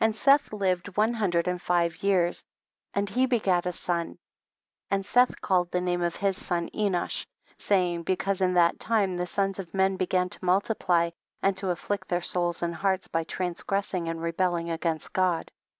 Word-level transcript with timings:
2. 0.00 0.06
And 0.06 0.16
Seth 0.16 0.52
lived 0.52 0.96
one 0.96 1.14
hundred 1.14 1.46
and 1.46 1.62
five 1.62 2.02
years, 2.02 2.44
and 2.94 3.08
he 3.08 3.26
begat 3.26 3.64
a 3.64 3.70
son; 3.70 4.18
and 4.90 5.06
Seth 5.06 5.40
called 5.40 5.70
the 5.70 5.80
name 5.80 6.02
of 6.02 6.16
his 6.16 6.36
son 6.36 6.68
Enosh, 6.70 7.24
saying, 7.58 8.02
because 8.02 8.40
in 8.40 8.54
that 8.54 8.80
time 8.80 9.16
the 9.16 9.24
sons 9.24 9.60
of 9.60 9.72
men 9.72 9.96
began 9.96 10.28
to 10.30 10.44
multiply, 10.44 11.10
and 11.42 11.56
to 11.58 11.70
afflict 11.70 12.08
their 12.08 12.20
souls 12.22 12.60
and 12.60 12.74
hearts 12.74 13.06
by 13.06 13.22
transgressing 13.22 14.08
and 14.08 14.20
rebelling 14.20 14.68
against 14.68 15.12
God. 15.12 15.48